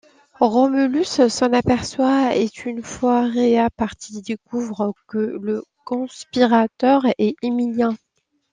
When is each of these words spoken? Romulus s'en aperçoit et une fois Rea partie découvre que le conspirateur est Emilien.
Romulus 0.39 1.27
s'en 1.27 1.53
aperçoit 1.53 2.35
et 2.35 2.49
une 2.65 2.81
fois 2.81 3.21
Rea 3.27 3.69
partie 3.69 4.19
découvre 4.23 4.95
que 5.07 5.37
le 5.43 5.63
conspirateur 5.85 7.05
est 7.19 7.35
Emilien. 7.43 7.95